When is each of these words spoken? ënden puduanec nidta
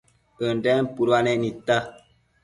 ënden 0.47 0.83
puduanec 0.95 1.37
nidta 1.41 1.77